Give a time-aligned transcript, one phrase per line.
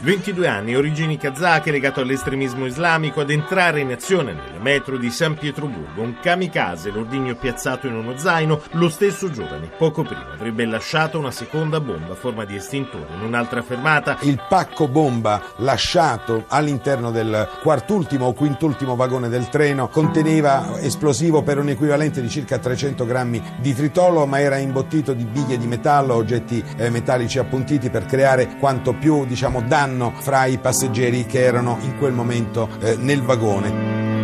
[0.00, 5.34] 22 anni, origini kazake, legato all'estremismo islamico, ad entrare in azione nelle metro di San
[5.34, 6.02] Pietroburgo.
[6.02, 11.32] Un kamikaze, l'ordigno piazzato in uno zaino, lo stesso giovane, poco prima, avrebbe lasciato una
[11.32, 14.18] seconda bomba a forma di estintore in un'altra fermata.
[14.20, 21.58] Il pacco bomba lasciato all'interno del quartultimo o quintultimo vagone del treno conteneva esplosivo per
[21.58, 26.14] un equivalente di circa 300 grammi di tritolo, ma era imbottito di biglie di metallo,
[26.14, 29.87] oggetti eh, metallici appuntiti per creare quanto più diciamo, danno
[30.18, 34.17] fra i passeggeri che erano in quel momento eh, nel vagone.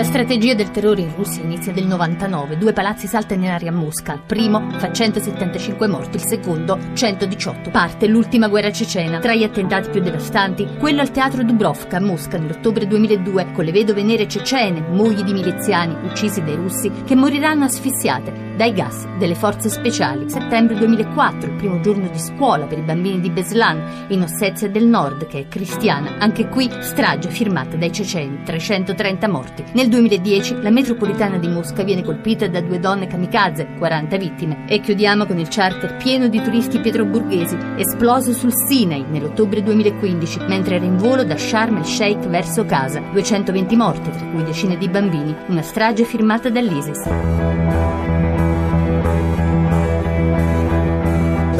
[0.00, 2.56] La strategia del terrore in Russia inizia nel 99.
[2.56, 4.14] Due palazzi saltano in aria a Mosca.
[4.14, 7.68] Il primo fa 175 morti, il secondo 118.
[7.68, 9.18] Parte l'ultima guerra cecena.
[9.18, 13.72] Tra gli attentati più devastanti, quello al teatro Dubrovka a Mosca nell'ottobre 2002, con le
[13.72, 19.34] vedove nere cecene, mogli di miliziani uccisi dai russi, che moriranno asfissiate dai gas delle
[19.34, 20.30] forze speciali.
[20.30, 24.86] Settembre 2004, il primo giorno di scuola per i bambini di Beslan, in Ossetia del
[24.86, 26.16] Nord, che è cristiana.
[26.18, 29.64] Anche qui strage firmata dai ceceni, 330 morti.
[29.72, 34.64] Nel 2010 la metropolitana di Mosca viene colpita da due donne kamikaze, 40 vittime.
[34.66, 40.76] E chiudiamo con il charter pieno di turisti pietroburghesi, esploso sul Sinai nell'ottobre 2015, mentre
[40.76, 43.02] era in volo da Sharm el Sheikh verso casa.
[43.12, 45.36] 220 morti, tra cui decine di bambini.
[45.48, 47.99] Una strage firmata dall'ISIS.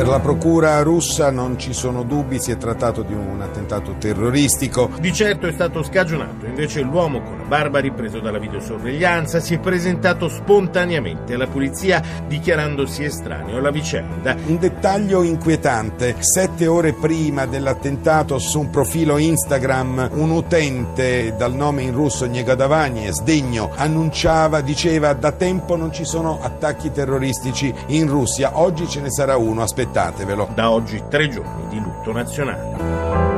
[0.00, 4.88] Per la procura russa non ci sono dubbi, si è trattato di un attentato terroristico.
[4.98, 9.58] Di certo è stato scagionato, invece l'uomo con la barba ripreso dalla videosorveglianza si è
[9.58, 14.34] presentato spontaneamente alla polizia dichiarandosi estraneo alla vicenda.
[14.46, 21.82] Un dettaglio inquietante, sette ore prima dell'attentato su un profilo Instagram un utente dal nome
[21.82, 28.58] in russo Negadavanie, sdegno, annunciava, diceva da tempo non ci sono attacchi terroristici in Russia,
[28.58, 30.48] oggi ce ne sarà uno, aspettate aspettatevelo.
[30.54, 33.29] Da oggi tre giorni di lutto nazionale.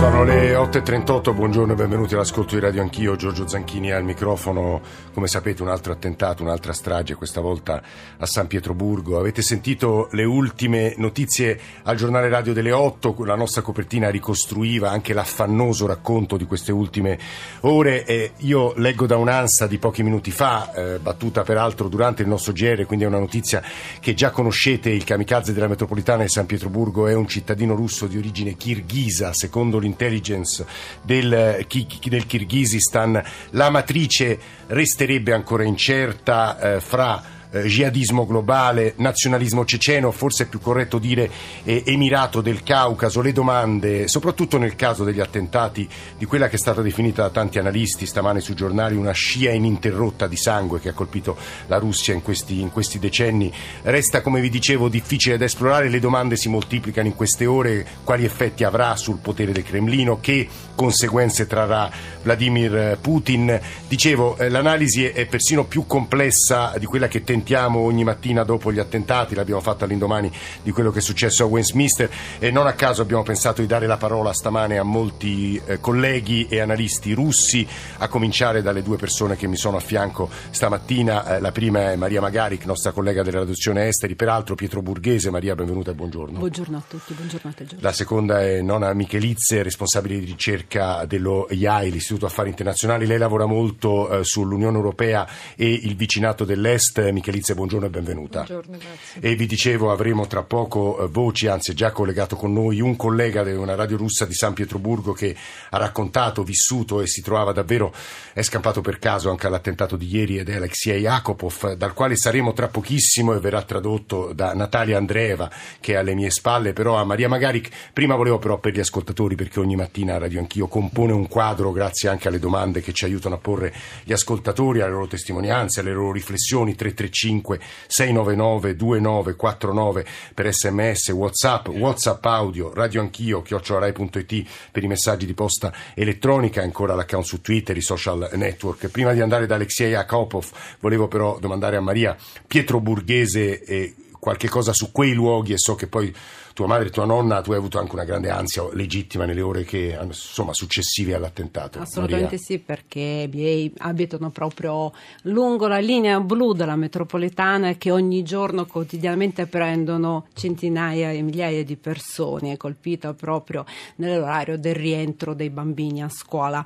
[0.00, 4.80] Sono le 8.38, buongiorno e benvenuti all'ascolto di Radio Anch'io, Giorgio Zanchini al microfono,
[5.12, 7.82] come sapete un altro attentato, un'altra strage, questa volta
[8.16, 9.18] a San Pietroburgo.
[9.18, 15.12] Avete sentito le ultime notizie al giornale radio delle 8, la nostra copertina ricostruiva anche
[15.12, 17.18] l'affannoso racconto di queste ultime
[17.60, 22.28] ore e io leggo da un'ansa di pochi minuti fa, eh, battuta peraltro durante il
[22.28, 23.62] nostro GR, quindi è una notizia
[24.00, 28.16] che già conoscete, il kamikaze della metropolitana di San Pietroburgo è un cittadino russo di
[28.16, 30.64] origine kirghisa, secondo l'interno intelligence
[31.02, 31.66] del,
[32.04, 40.44] del Kirghizistan, la matrice resterebbe ancora incerta eh, fra eh, jihadismo globale, nazionalismo ceceno, forse
[40.44, 41.30] è più corretto dire
[41.64, 46.58] eh, Emirato del Caucaso, le domande, soprattutto nel caso degli attentati di quella che è
[46.58, 50.94] stata definita da tanti analisti stamane sui giornali una scia ininterrotta di sangue che ha
[50.94, 55.88] colpito la Russia in questi, in questi decenni, resta come vi dicevo difficile da esplorare,
[55.88, 60.48] le domande si moltiplicano in queste ore, quali effetti avrà sul potere del Cremlino, che
[60.80, 61.90] conseguenze trarrà
[62.22, 63.60] Vladimir Putin.
[63.86, 68.78] Dicevo, eh, l'analisi è persino più complessa di quella che tentiamo ogni mattina dopo gli
[68.78, 70.32] attentati, l'abbiamo fatta all'indomani
[70.62, 72.08] di quello che è successo a Westminster
[72.38, 76.46] e non a caso abbiamo pensato di dare la parola stamane a molti eh, colleghi
[76.48, 77.66] e analisti russi,
[77.98, 81.36] a cominciare dalle due persone che mi sono a fianco stamattina.
[81.36, 85.28] Eh, la prima è Maria Magaric, nostra collega della traduzione esteri, peraltro Pietro Burghese.
[85.28, 86.38] Maria, benvenuta e buongiorno.
[86.38, 87.84] Buongiorno a tutti, buongiorno a te Giorgio.
[87.84, 90.68] La seconda è Nona Michelizze, responsabile di ricerca
[91.06, 93.06] dello IAI, l'Istituto Affari Internazionali.
[93.06, 95.26] Lei lavora molto eh, sull'Unione Europea
[95.56, 97.10] e il vicinato dell'Est.
[97.10, 98.44] Michelizze, buongiorno e benvenuta.
[98.44, 99.20] Buongiorno, grazie.
[99.20, 102.96] E vi dicevo, avremo tra poco eh, voci, anzi è già collegato con noi un
[102.96, 105.34] collega di una radio russa di San Pietroburgo che
[105.70, 107.92] ha raccontato, vissuto e si trovava davvero,
[108.32, 112.52] è scampato per caso anche all'attentato di ieri ed è Alexei Yakopov, dal quale saremo
[112.52, 115.50] tra pochissimo e verrà tradotto da Natalia Andreeva
[115.80, 117.90] che è alle mie spalle, però a Maria Magaric.
[117.92, 121.72] Prima volevo però per gli ascoltatori, perché ogni mattina a Radio Anch'io compone un quadro
[121.72, 123.72] grazie anche alle domande che ci aiutano a porre
[124.04, 132.24] gli ascoltatori, alle loro testimonianze, alle loro riflessioni, 335 699 2949 per sms, whatsapp, whatsapp
[132.26, 137.82] audio, radio anch'io, chiocciolarai.it per i messaggi di posta elettronica, ancora l'account su Twitter, i
[137.82, 138.88] social network.
[138.88, 140.46] Prima di andare da Alexei Akopov,
[140.80, 145.74] volevo però domandare a Maria Pietro Burghese e qualche cosa su quei luoghi e so
[145.74, 146.14] che poi
[146.60, 149.64] tua madre e tua nonna, tu hai avuto anche una grande ansia legittima nelle ore
[149.64, 151.78] che, insomma, successive all'attentato.
[151.78, 152.44] Assolutamente Maria.
[152.44, 154.92] sì, perché miei abitano proprio
[155.22, 161.76] lungo la linea blu della metropolitana che ogni giorno quotidianamente prendono centinaia e migliaia di
[161.76, 163.64] persone, colpita proprio
[163.96, 166.62] nell'orario del rientro dei bambini a scuola.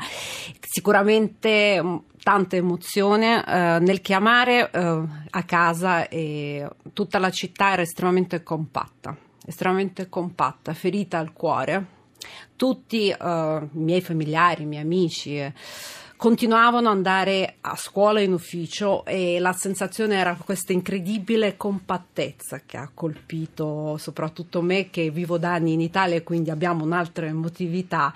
[0.59, 7.83] Sicuramente mm, tanta emozione eh, nel chiamare eh, a casa e tutta la città era
[7.83, 11.87] estremamente compatta, estremamente compatta, ferita al cuore.
[12.57, 13.17] Tutti eh,
[13.73, 15.53] i miei familiari, i miei amici eh,
[16.17, 22.77] continuavano ad andare a scuola in ufficio e la sensazione era questa incredibile compattezza che
[22.77, 28.15] ha colpito soprattutto me che vivo da anni in Italia e quindi abbiamo un'altra emotività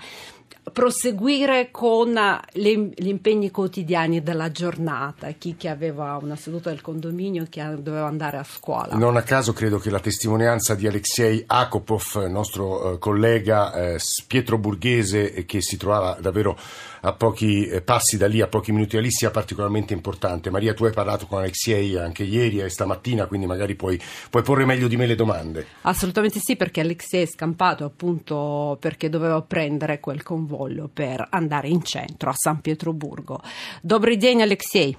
[0.71, 7.45] proseguire con le, gli impegni quotidiani della giornata, chi che aveva una seduta del condominio
[7.49, 8.95] chi doveva andare a scuola.
[8.95, 14.57] Non a caso credo che la testimonianza di Alexei Akopov, nostro eh, collega eh, Pietro
[14.57, 16.57] Burghese, che si trovava davvero
[17.00, 20.50] a pochi eh, passi da lì, a pochi minuti da lì, sia particolarmente importante.
[20.50, 24.00] Maria, tu hai parlato con Alexei anche ieri e stamattina, quindi magari puoi,
[24.30, 25.66] puoi porre meglio di me le domande.
[25.82, 31.82] Assolutamente sì, perché Alexei è scampato appunto perché doveva prendere quel convoglio per andare in
[31.82, 33.40] centro a San Pietroburgo.
[33.82, 34.96] Добрый день, Алексей.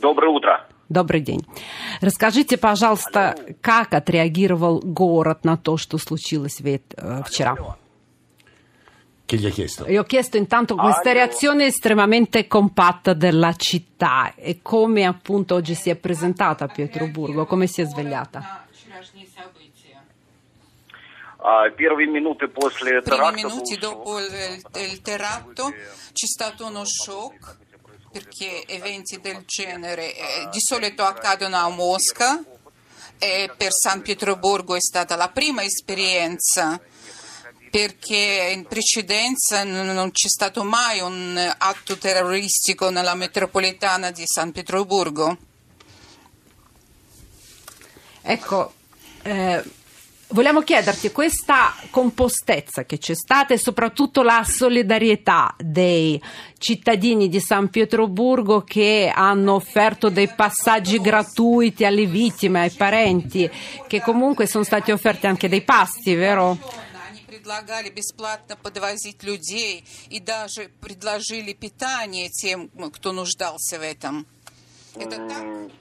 [0.00, 0.66] Доброе утро.
[0.88, 1.46] Добрый день.
[2.00, 3.54] Расскажите, пожалуйста, Алло.
[3.60, 7.76] как отреагировал город на то, что случилось ведь, э, вчера?
[9.26, 9.86] Che gli hai chiesto?
[9.86, 11.20] Io ho chiesto intanto questa Allo.
[11.20, 17.68] reazione estremamente compatta della città e come appunto oggi si è presentata a Pietroburgo, come
[17.68, 18.66] si è svegliata.
[21.42, 24.30] А, Первые минуты после primi теракта minuti был dopo шок.
[24.76, 25.72] il, il terratto
[26.12, 27.56] c'è stato uno shock
[28.12, 32.42] perché eventi del genere eh, di solito accadono a Mosca
[33.18, 36.78] e per San Pietroburgo è stata la prima esperienza
[37.75, 45.37] perché in precedenza non c'è stato mai un atto terroristico nella metropolitana di San Pietroburgo.
[48.21, 48.73] Ecco,
[49.23, 49.61] eh,
[50.29, 56.21] vogliamo chiederti questa compostezza che c'è stata e soprattutto la solidarietà dei
[56.57, 63.51] cittadini di San Pietroburgo che hanno offerto dei passaggi gratuiti alle vittime, ai parenti,
[63.85, 66.83] che comunque sono stati offerti anche dei pasti, vero?
[67.35, 74.25] Предлагали бесплатно подвозить людей и даже предложили питание тем, кто нуждался в этом.
[74.95, 75.41] Это так?
[75.43, 75.71] М,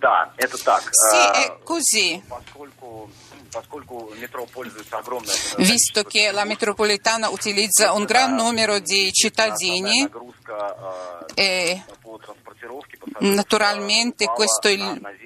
[0.00, 0.82] Да, это так.
[0.94, 2.22] Sì, А, è così.
[2.26, 3.10] Поскольку,
[3.52, 10.08] поскольку метро пользуется огромным Visto che la metropolitana utilizza un gran numero di cittadini,
[10.46, 12.84] а, e пассажиров,
[13.18, 15.16] naturalmente questo è il,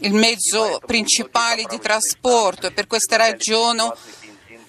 [0.00, 3.92] il mezzo principale di trasporto e per questa ragione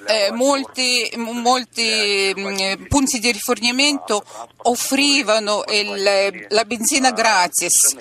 [0.09, 4.23] eh, molti, molti mm, punti di rifornimento
[4.63, 7.95] offrivano il- la benzina gratis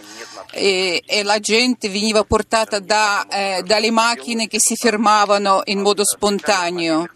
[0.52, 6.04] e, e la gente veniva portata da, eh, dalle macchine che si fermavano in modo
[6.04, 7.06] spontaneo.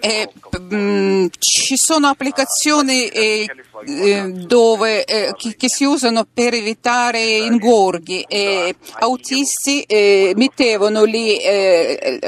[0.00, 3.46] E, mm, ci sono applicazioni eh,
[3.86, 11.36] eh, dove, eh, che, che si usano per evitare ingorghi e autisti eh, mettevano lì
[11.38, 12.18] eh,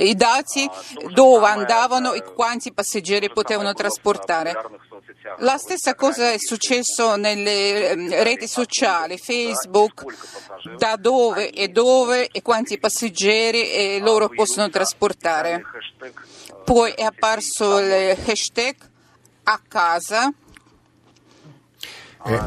[0.00, 0.68] i dati
[1.12, 4.54] dove andavano e quanti passeggeri potevano trasportare.
[5.38, 10.04] La stessa cosa è successo nelle ehm, reti sociali, Facebook,
[10.76, 15.62] da dove e dove e quanti passeggeri eh, loro possono trasportare.
[16.64, 18.76] Poi è apparso il hashtag
[19.44, 20.32] a casa,
[22.24, 22.38] eh.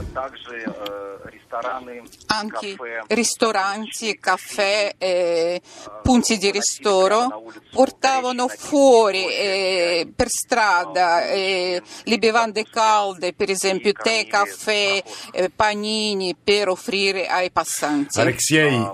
[2.27, 2.75] anche
[3.07, 5.61] ristoranti, caffè, eh,
[6.03, 14.27] punti di ristoro, portavano fuori eh, per strada eh, le bevande calde, per esempio tè,
[14.27, 15.01] caffè,
[15.31, 18.19] eh, panini per offrire ai passanti.
[18.19, 18.89] Alexei.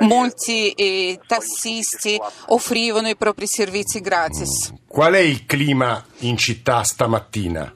[0.00, 4.72] Molti eh, tassisti offrivano i propri servizi gratis.
[4.86, 7.72] Qual è il clima in città stamattina?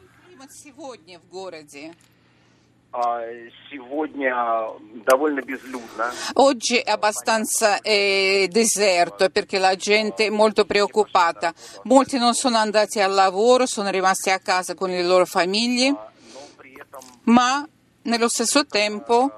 [0.77, 1.93] Сегодня в городе.
[2.91, 3.21] А,
[3.71, 4.35] Сегодня
[5.03, 6.13] довольно безлюдно.
[6.35, 11.51] Oggi è abbastanza eh, deserto perché la gente è molto preoccupata.
[11.85, 15.99] Molti non sono andati al lavoro, sono rimasti a casa con le loro famiglie, Но
[16.55, 17.67] при этом ma
[18.03, 19.31] nello stesso tempo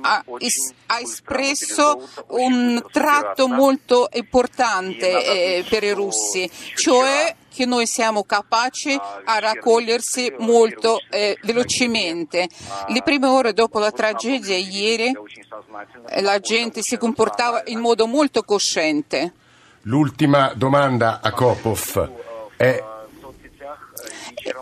[0.00, 5.08] ha, es, ha espresso un tratto molto importante
[5.58, 12.48] eh, per i russi, cioè che noi siamo capaci a raccogliersi molto eh, velocemente.
[12.88, 15.12] Le prime ore dopo la tragedia ieri
[16.20, 19.32] la gente si comportava in modo molto cosciente.
[19.82, 22.10] L'ultima domanda a Kopov
[22.56, 22.82] è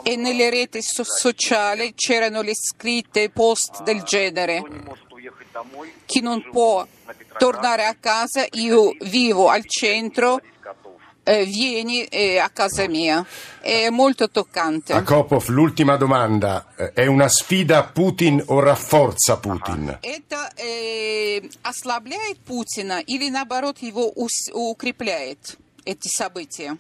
[0.03, 4.63] e nelle reti so- sociali c'erano le scritte post del genere
[6.06, 6.86] Chi non può
[7.38, 10.42] tornare a casa, io vivo al centro,
[11.26, 13.26] eh, vieni eh, a casa mia.
[13.62, 14.92] È molto toccante.
[14.94, 16.74] A Kopov, l'ultima domanda.
[16.76, 19.98] Eh, È una sfida Putin o rafforza Putin?
[20.02, 26.76] Это э, ослабляет Путина или наоборот его ус- укрепляет эти события?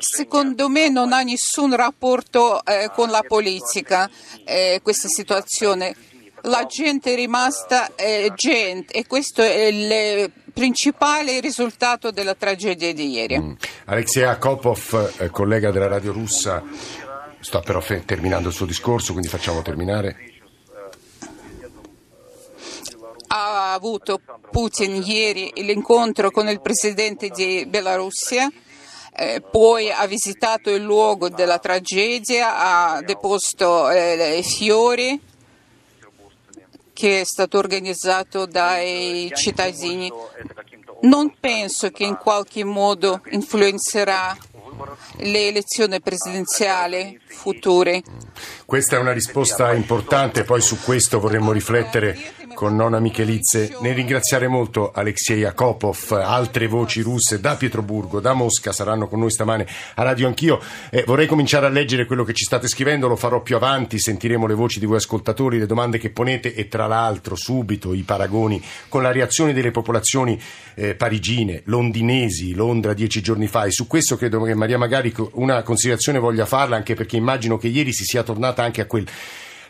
[0.00, 4.08] Secondo me non ha nessun rapporto eh, con la politica
[4.44, 5.94] eh, questa situazione.
[6.42, 13.10] La gente è rimasta eh, gente e questo è il principale risultato della tragedia di
[13.10, 13.56] ieri.
[13.86, 16.62] Alexei Akopov, eh, collega della radio russa,
[17.40, 20.29] sta però fe- terminando il suo discorso, quindi facciamo terminare.
[23.70, 28.50] Ha avuto Putin ieri l'incontro con il presidente di Bielorussia.
[29.16, 35.20] eh, poi ha visitato il luogo della tragedia, ha deposto eh, fiori
[36.92, 40.12] che è stato organizzato dai cittadini.
[41.02, 44.36] Non penso che in qualche modo influenzerà
[45.18, 48.02] le elezioni presidenziali future.
[48.64, 52.18] Questa è una risposta importante, poi su questo vorremmo riflettere
[52.60, 53.74] con Nona Michelizze.
[53.80, 59.30] Nel ringraziare molto Alexei Akopov, altre voci russe da Pietroburgo, da Mosca saranno con noi
[59.30, 60.60] stamane a Radio Anch'io.
[60.90, 64.46] Eh, vorrei cominciare a leggere quello che ci state scrivendo, lo farò più avanti, sentiremo
[64.46, 68.62] le voci di voi ascoltatori, le domande che ponete e tra l'altro subito i paragoni
[68.90, 70.38] con la reazione delle popolazioni
[70.74, 75.62] eh, parigine, londinesi, Londra dieci giorni fa e su questo credo che Maria Magari una
[75.62, 79.08] considerazione voglia farla anche perché immagino che ieri si sia tornata anche a quel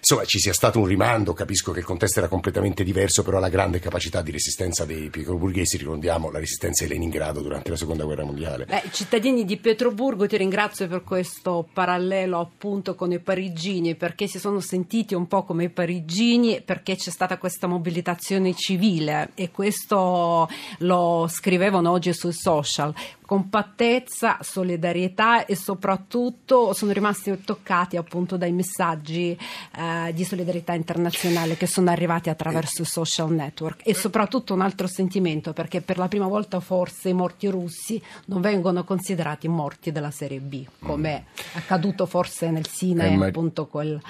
[0.00, 3.48] insomma ci sia stato un rimando, capisco che il contesto era completamente diverso, però la
[3.48, 8.24] grande capacità di resistenza dei pietroburghesi, ricordiamo la resistenza di Leningrado durante la seconda guerra
[8.24, 8.64] mondiale.
[8.64, 14.38] Beh, cittadini di Pietroburgo, ti ringrazio per questo parallelo appunto con i parigini, perché si
[14.38, 20.48] sono sentiti un po' come i parigini, perché c'è stata questa mobilitazione civile e questo
[20.78, 22.94] lo scrivevano oggi sui social
[23.30, 31.66] compattezza, solidarietà e soprattutto sono rimasti toccati appunto dai messaggi eh, di solidarietà internazionale che
[31.66, 33.86] sono arrivati attraverso i social network.
[33.86, 38.40] E soprattutto un altro sentimento perché per la prima volta forse i morti russi non
[38.40, 41.22] vengono considerati morti della serie B come è
[41.58, 42.66] accaduto forse nel
[43.04, 44.00] Eh, ma- appunto quel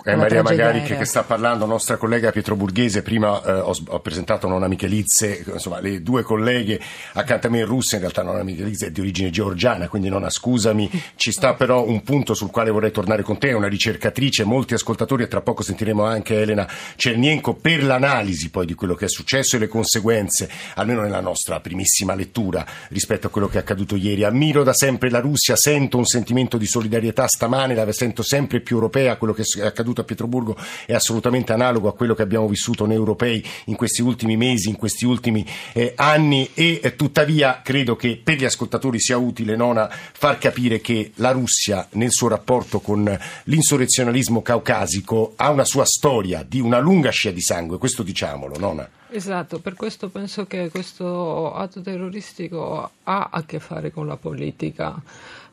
[0.00, 3.02] È Maria Magari che, che sta parlando, nostra collega pietroburghese.
[3.02, 6.80] Prima eh, ho, ho presentato Nona Michelizze, insomma, le due colleghe
[7.14, 7.96] accanto a me in Russia.
[7.96, 10.88] In realtà Nona Michelizze è di origine georgiana, quindi Nona, scusami.
[11.16, 13.48] Ci sta però un punto sul quale vorrei tornare con te.
[13.48, 18.66] È una ricercatrice, molti ascoltatori, e tra poco sentiremo anche Elena Cernienko per l'analisi poi
[18.66, 23.30] di quello che è successo e le conseguenze, almeno nella nostra primissima lettura rispetto a
[23.30, 24.24] quello che è accaduto ieri.
[24.24, 28.76] Ammiro da sempre la Russia, sento un sentimento di solidarietà stamane, la sento sempre più
[28.76, 29.16] europea.
[29.16, 32.94] Quello che è accaduto a Pietroburgo è assolutamente analogo a quello che abbiamo vissuto noi
[32.94, 38.20] europei in questi ultimi mesi, in questi ultimi eh, anni e eh, tuttavia credo che
[38.22, 43.18] per gli ascoltatori sia utile, Nona, far capire che la Russia nel suo rapporto con
[43.44, 48.88] l'insurrezionalismo caucasico ha una sua storia di una lunga scia di sangue, questo diciamolo, Nona.
[49.10, 55.00] Esatto, per questo penso che questo atto terroristico ha a che fare con la politica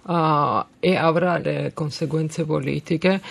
[0.05, 3.21] ah, e avrà le conseguenze politiche,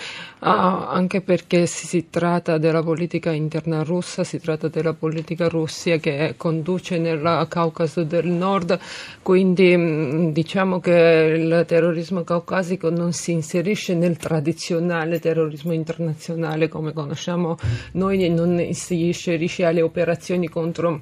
[0.41, 5.99] ah, anche perché si, si tratta della politica interna russa, si tratta della politica russia
[5.99, 8.79] che conduce nel Caucaso del Nord,
[9.23, 16.93] quindi mh, diciamo che il terrorismo caucasico non si inserisce nel tradizionale terrorismo internazionale come
[16.93, 17.57] conosciamo
[17.93, 21.01] noi, non si inserisce alle operazioni contro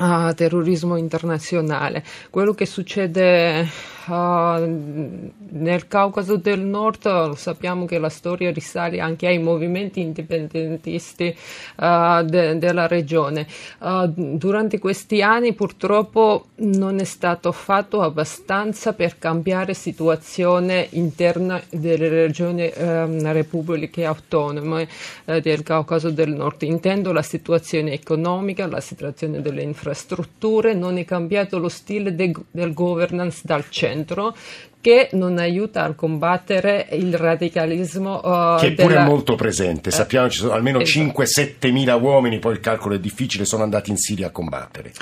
[0.00, 2.04] a terrorismo internazionale.
[2.30, 9.38] Quello che succede ah, nel Caucaso del Nord sappiamo che la storia risale anche ai
[9.38, 11.34] movimenti indipendentisti
[11.76, 13.46] ah, de- della regione.
[13.78, 22.08] Ah, durante questi anni purtroppo non è stato fatto abbastanza per cambiare situazione interna delle
[22.08, 24.88] regioni ehm, repubbliche autonome
[25.24, 26.62] eh, del Caucaso del Nord.
[26.62, 32.72] Intendo la situazione economica, la situazione delle infrastrutture, non è cambiato lo stile de- del
[32.74, 33.97] governance dal centro.
[33.98, 34.36] Centro
[34.80, 39.04] che non aiuta a combattere il radicalismo uh, che è pure della...
[39.04, 39.90] molto presente.
[39.90, 41.22] Sappiamo che ci sono almeno Esatto.
[41.22, 44.92] 5-7 mila uomini, poi il calcolo è difficile, sono andati in Siria a combattere.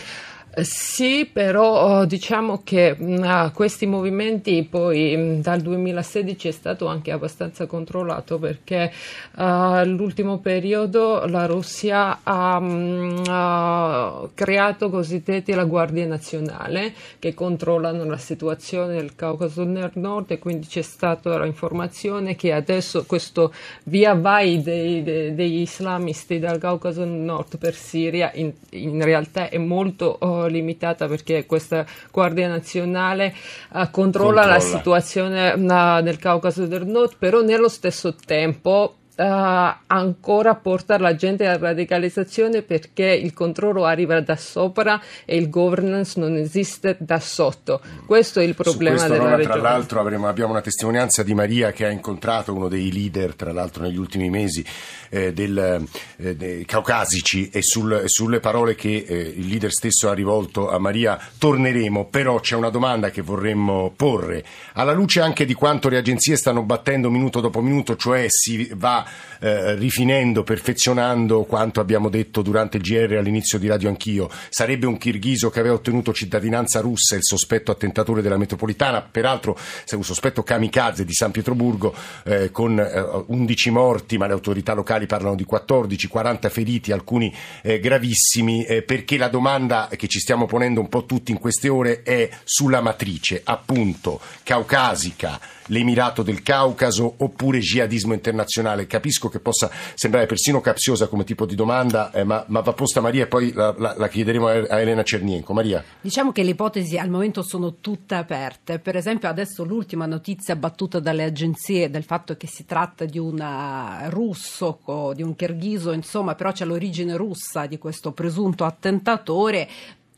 [0.59, 6.87] Sì, però oh, diciamo che mh, ah, questi movimenti poi mh, dal 2016 è stato
[6.87, 8.91] anche abbastanza controllato perché
[9.35, 18.05] ah, l'ultimo periodo la Russia ha, mh, ha creato cosiddetti la Guardia Nazionale che controllano
[18.05, 23.53] la situazione del Caucaso nel nord e quindi c'è stata l'informazione che adesso questo
[23.85, 29.59] via vai dei- dei- degli islamisti dal Caucaso nord per Siria in, in realtà è
[29.59, 33.35] molto oh, limitata perché questa Guardia Nazionale
[33.75, 34.61] eh, controlla, la Controlla.
[34.61, 41.47] situazione eh, nel Caucaso del Nord, però nello stesso tempo eh, ancora porta la gente
[41.47, 47.81] alla radicalizzazione perché il controllo arriva da sopra e il governance non esiste da sotto.
[48.05, 49.59] Questo è il problema questo, della regione.
[49.59, 53.53] tra l'altro avremo- abbiamo una testimonianza di Maria che ha incontrato uno dei leader, tra
[53.53, 54.65] l'altro negli ultimi mesi,
[55.09, 55.83] eh, del,
[56.19, 60.79] eh, dei caucasici e sul- sulle parole che eh, il leader stesso ha rivolto a
[60.79, 64.45] Maria torneremo, però c'è una domanda che vorremmo porre,
[64.75, 69.05] alla luce anche di quanto le agenzie stanno battendo minuto dopo minuto, cioè si va
[69.41, 74.99] eh, rifinendo, perfezionando quanto abbiamo detto durante il GR all'inizio di Radio Anch'io, sarebbe un
[74.99, 79.57] kirghiso che aveva ottenuto cittadinanza russa il sospetto attentatore della metropolitana, peraltro
[79.93, 81.95] un sospetto kamikaze di San Pietroburgo
[82.25, 87.35] eh, con eh, 11 morti, ma le autorità locali parlano di 14, 40 feriti, alcuni
[87.63, 91.69] eh, gravissimi, eh, perché la domanda che ci stiamo ponendo un po' tutti in queste
[91.69, 98.87] ore è sulla matrice, appunto, caucasica, l'Emirato del Caucaso oppure jihadismo internazionale.
[98.97, 103.03] Capisco che possa sembrare persino capziosa come tipo di domanda, eh, ma, ma va posta
[103.03, 105.53] Maria e poi la, la- la chiederemo a Elena Cernienko.
[105.53, 105.85] Maria.
[106.01, 108.79] Diciamo che le ipotesi al momento sono tutte aperte.
[108.79, 113.39] Per esempio, adesso l'ultima notizia battuta dalle agenzie del fatto che si tratta di un
[113.39, 114.79] eh, russo,
[115.15, 119.69] di un kirghiso, insomma, però c'è l'origine russa di questo presunto attentatore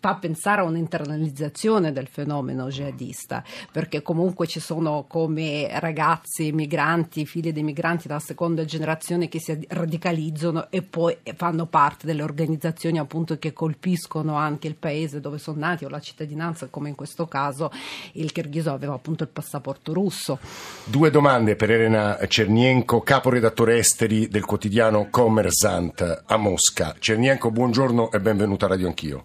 [0.01, 7.53] fa pensare a un'internalizzazione del fenomeno jihadista, perché comunque ci sono come ragazzi migranti, figli
[7.53, 13.39] dei migranti della seconda generazione che si radicalizzano e poi fanno parte delle organizzazioni appunto
[13.39, 17.71] che colpiscono anche il paese dove sono nati o la cittadinanza, come in questo caso
[18.13, 20.39] il Kirghiso aveva appunto il passaporto russo.
[20.85, 26.95] Due domande per Elena Cernienko, caporedattore esteri del quotidiano Commerzant a Mosca.
[26.99, 29.25] Cernienko, buongiorno e benvenuta a Radio Anch'io.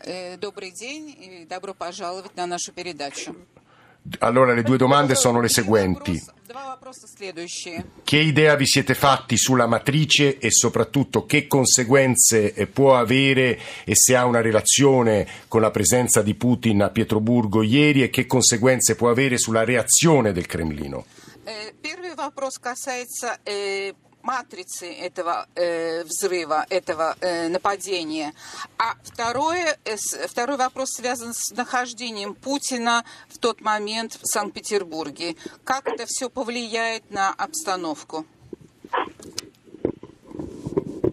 [0.00, 3.34] Э, Добрый день и добро пожаловать на нашу передачу.
[4.20, 6.12] Allora le due domande sono le seguenti.
[6.12, 7.84] Вопрос- Два вопроса следующие.
[8.04, 13.96] Che idea vi siete fatti sulla matrice e soprattutto che conseguenze eh, può avere e
[13.96, 18.94] se ha una relazione con la presenza di Putin a Pietroburgo ieri e che conseguenze
[18.94, 21.04] può avere sulla reazione del Cremlino?
[21.42, 21.74] Э,
[24.23, 28.33] Матрицы этого э, взрыва, этого э, нападения.
[28.77, 29.95] А второе, э,
[30.27, 35.35] второй вопрос связан с нахождением Путина в тот момент в Санкт-Петербурге.
[35.63, 38.25] Как это все повлияет на обстановку?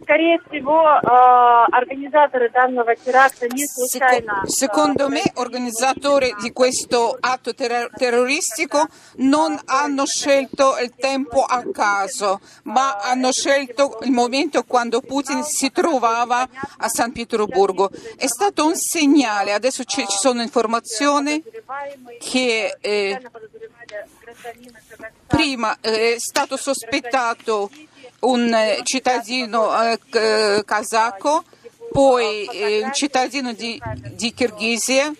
[0.07, 4.43] Скорее всего, э, организаторы данного теракта не случайно...
[4.45, 8.85] Seco- secondo me, organizzatori di questo atto terro- terroristico
[9.17, 15.71] non hanno scelto il tempo a caso, ma hanno scelto il momento quando Putin si
[15.71, 17.89] trovava a San Pietroburgo.
[18.15, 21.43] È stato un segnale, adesso ci ci sono informazioni
[22.19, 23.21] che eh,
[25.27, 27.69] prima eh, è stato sospettato
[28.20, 31.44] un eh, cittadino eh, c- kazako,
[31.92, 33.80] poi eh, un cittadino di,
[34.12, 35.12] di Kirghizia.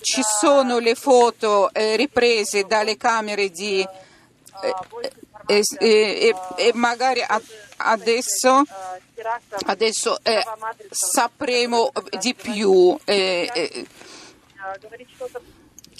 [0.00, 3.80] Ci sono le foto eh, riprese dalle camere di...
[4.62, 4.74] eh,
[5.46, 7.40] eh, eh, e, magari a-
[7.76, 8.62] adesso,
[9.66, 10.42] adesso eh,
[10.90, 12.98] sapremo di più.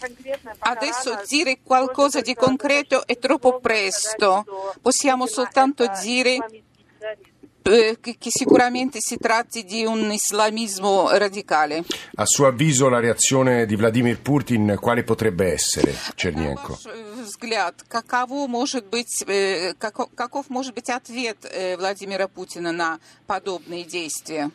[0.03, 4.45] eh, eh, Adesso dire qualcosa di concreto è troppo presto,
[4.81, 6.37] possiamo soltanto dire
[7.63, 11.83] eh, che, che sicuramente si tratti di un islamismo radicale.
[12.15, 16.73] A suo avviso la reazione di Vladimir Putin quale potrebbe essere, Cernienko?
[16.73, 22.71] Ваш э, взгляд, каково может быть, э, како- каков может быть ответ э, Владимира Путина
[22.71, 24.49] на подобные действия?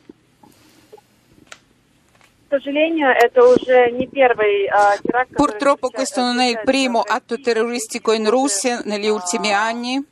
[5.33, 10.03] Purtroppo questo non è il primo atto terroristico in Russia negli ultimi anni.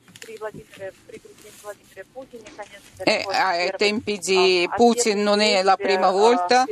[3.04, 6.66] E ai tempi di Putin non è la prima volta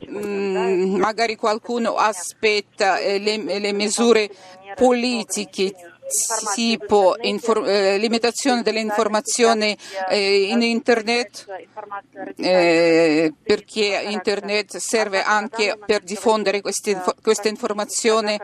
[0.10, 4.30] mm, magari qualcuno aspetta eh, le, le misure
[4.76, 5.74] politiche
[6.55, 9.77] tipo infor- eh, limitazione dell'informazione
[10.09, 11.47] eh, in internet
[12.37, 18.39] eh, perché internet serve anche per diffondere queste, questa informazione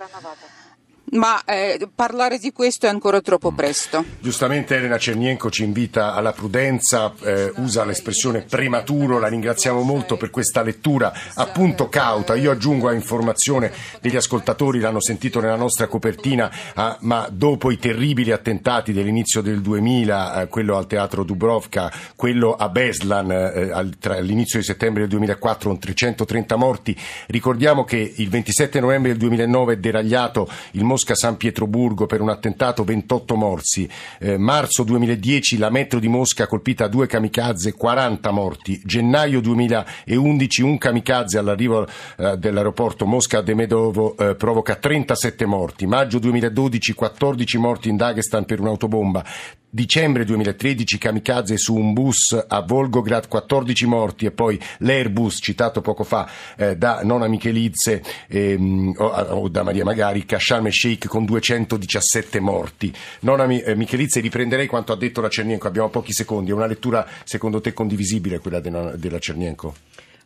[1.10, 4.04] ma eh, parlare di questo è ancora troppo presto.
[4.20, 10.30] Giustamente Elena Cernienko ci invita alla prudenza, eh, usa l'espressione prematuro, la ringraziamo molto per
[10.30, 12.34] questa lettura appunto cauta.
[12.34, 17.78] Io aggiungo a informazione degli ascoltatori, l'hanno sentito nella nostra copertina, ah, ma dopo i
[17.78, 24.18] terribili attentati dell'inizio del 2000, eh, quello al teatro Dubrovka, quello a Beslan eh, tra
[24.20, 26.96] l'inizio di settembre del 2004 con 330 morti,
[27.26, 32.84] ricordiamo che il 27 novembre del 2009 è deragliato il Mosca-San Pietroburgo per un attentato
[32.84, 33.88] 28 morsi.
[34.18, 38.82] Eh, marzo 2010 la metro di Mosca colpita a due kamikaze, 40 morti.
[38.84, 41.86] Gennaio 2011 un kamikaze all'arrivo
[42.18, 45.86] eh, dell'aeroporto Mosca-Demedovo eh, provoca 37 morti.
[45.86, 49.24] Maggio 2012 14 morti in Dagestan per un'autobomba.
[49.72, 56.02] Dicembre 2013 kamikaze su un bus a Volgograd, 14 morti e poi l'Airbus citato poco
[56.02, 61.06] fa eh, da Nona Michelizze ehm, o, o, da Maria Magari, a Sharm el Sheikh
[61.06, 62.92] con 217 morti.
[63.20, 67.06] Nona eh, Michelizze, riprenderei quanto ha detto la Cernienko, abbiamo pochi secondi, è una lettura
[67.22, 69.74] secondo te condivisibile quella de, della Cernienko?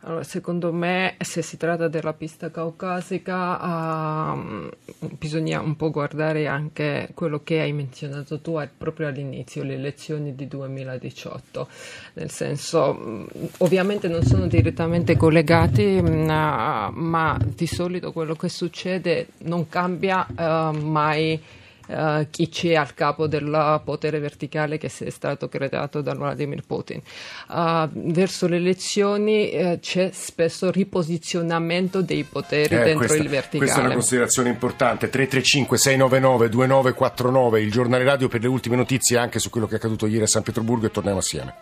[0.07, 4.69] Allora, secondo me, se si tratta della pista caucasica, uh,
[5.17, 10.47] bisogna un po' guardare anche quello che hai menzionato tu proprio all'inizio, le elezioni di
[10.47, 11.69] 2018.
[12.15, 13.27] Nel senso,
[13.59, 20.77] ovviamente non sono direttamente collegati, uh, ma di solito quello che succede non cambia uh,
[20.77, 21.41] mai
[21.87, 27.01] uh, chi c'è al capo del potere verticale che è stato creato da Vladimir Putin.
[27.49, 33.59] Uh, verso le elezioni uh, c'è spesso riposizionamento dei poteri eh, dentro questa, il verticale.
[33.59, 35.09] Questa è una considerazione importante.
[35.09, 39.77] 335 699 2949, il giornale radio per le ultime notizie anche su quello che è
[39.77, 41.55] accaduto ieri a San Pietroburgo e torniamo assieme.